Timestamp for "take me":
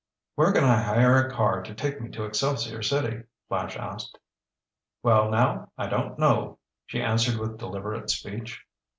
1.75-2.09